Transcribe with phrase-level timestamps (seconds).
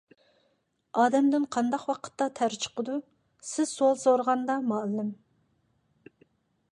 [1.01, 2.97] _ئادەمدىن قانداق ۋاقىتتا تەر چىقىدۇ؟_
[3.51, 5.13] سىز سوئال سورىغاندا، مۇئەللىم.